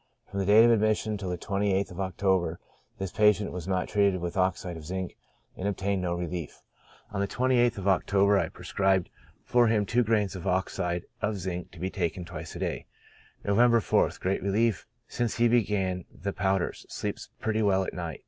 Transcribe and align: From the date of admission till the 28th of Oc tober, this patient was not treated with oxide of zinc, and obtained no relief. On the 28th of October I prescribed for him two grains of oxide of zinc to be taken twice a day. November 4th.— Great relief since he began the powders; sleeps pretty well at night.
From 0.31 0.39
the 0.39 0.47
date 0.47 0.65
of 0.65 0.71
admission 0.71 1.15
till 1.15 1.29
the 1.29 1.37
28th 1.37 1.91
of 1.91 1.99
Oc 1.99 2.17
tober, 2.17 2.59
this 2.97 3.11
patient 3.11 3.51
was 3.51 3.67
not 3.67 3.87
treated 3.87 4.19
with 4.19 4.35
oxide 4.35 4.75
of 4.75 4.83
zinc, 4.83 5.15
and 5.55 5.67
obtained 5.67 6.01
no 6.01 6.15
relief. 6.15 6.63
On 7.11 7.19
the 7.21 7.27
28th 7.27 7.77
of 7.77 7.87
October 7.87 8.39
I 8.39 8.49
prescribed 8.49 9.11
for 9.45 9.67
him 9.67 9.85
two 9.85 10.01
grains 10.01 10.35
of 10.35 10.47
oxide 10.47 11.03
of 11.21 11.37
zinc 11.37 11.69
to 11.73 11.79
be 11.79 11.91
taken 11.91 12.25
twice 12.25 12.55
a 12.55 12.59
day. 12.59 12.87
November 13.45 13.79
4th.— 13.79 14.19
Great 14.19 14.41
relief 14.41 14.87
since 15.07 15.35
he 15.35 15.47
began 15.47 16.05
the 16.11 16.33
powders; 16.33 16.83
sleeps 16.89 17.29
pretty 17.39 17.61
well 17.61 17.83
at 17.83 17.93
night. 17.93 18.19